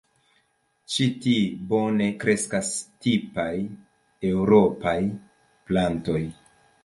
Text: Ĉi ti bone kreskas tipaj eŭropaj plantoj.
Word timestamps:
Ĉi 0.93 1.05
ti 1.25 1.33
bone 1.73 2.07
kreskas 2.23 2.71
tipaj 3.07 3.51
eŭropaj 4.33 4.97
plantoj. 5.69 6.19